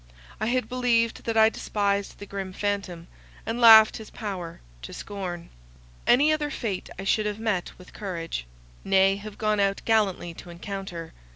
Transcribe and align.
I 0.39 0.47
had 0.47 0.67
believed 0.67 1.25
that 1.25 1.37
I 1.37 1.49
despised 1.49 2.17
the 2.17 2.25
grim 2.25 2.53
phantom, 2.53 3.05
and 3.45 3.61
laughed 3.61 3.97
his 3.97 4.09
power 4.09 4.59
to 4.81 4.93
scorn. 4.93 5.49
Any 6.07 6.33
other 6.33 6.49
fate 6.49 6.89
I 6.97 7.03
should 7.03 7.27
have 7.27 7.37
met 7.37 7.77
with 7.77 7.93
courage, 7.93 8.47
nay, 8.83 9.17
have 9.17 9.37
gone 9.37 9.59
out 9.59 9.83
gallantly 9.85 10.33
to 10.33 10.49
encounter. 10.49 11.13